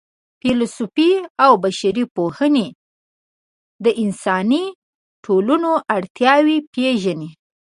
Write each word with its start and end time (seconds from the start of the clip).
فېلسوفي 0.39 1.09
او 1.43 1.51
بشري 1.63 2.03
پوهنې 2.15 2.67
د 3.83 3.85
انساني 4.03 4.63
ټولنو 5.25 5.71
اړتیاوې 5.95 6.57
پېژني. 6.73 7.29